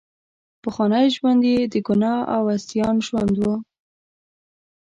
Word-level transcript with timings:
پخوانی 0.63 1.05
ژوند 1.15 1.41
یې 1.51 1.59
د 1.73 1.75
ګناه 1.87 2.19
او 2.35 2.43
عصیان 2.55 2.95
ژوند 3.07 3.33
وو. 3.41 3.55